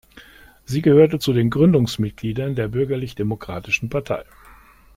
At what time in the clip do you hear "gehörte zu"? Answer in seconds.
0.81-1.31